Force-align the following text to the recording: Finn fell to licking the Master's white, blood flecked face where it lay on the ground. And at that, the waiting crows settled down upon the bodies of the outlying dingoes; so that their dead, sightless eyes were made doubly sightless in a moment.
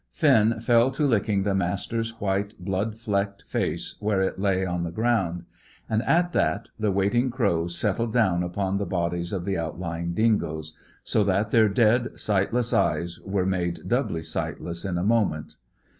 Finn 0.09 0.59
fell 0.61 0.89
to 0.89 1.05
licking 1.05 1.43
the 1.43 1.53
Master's 1.53 2.19
white, 2.19 2.55
blood 2.57 2.95
flecked 2.97 3.43
face 3.43 3.97
where 3.99 4.19
it 4.19 4.39
lay 4.39 4.65
on 4.65 4.81
the 4.81 4.89
ground. 4.89 5.43
And 5.87 6.01
at 6.05 6.33
that, 6.33 6.69
the 6.79 6.91
waiting 6.91 7.29
crows 7.29 7.77
settled 7.77 8.11
down 8.11 8.41
upon 8.41 8.79
the 8.79 8.87
bodies 8.87 9.31
of 9.31 9.45
the 9.45 9.59
outlying 9.59 10.15
dingoes; 10.15 10.75
so 11.03 11.23
that 11.25 11.51
their 11.51 11.69
dead, 11.69 12.19
sightless 12.19 12.73
eyes 12.73 13.19
were 13.23 13.45
made 13.45 13.87
doubly 13.87 14.23
sightless 14.23 14.85
in 14.85 14.97
a 14.97 15.03
moment. 15.03 15.53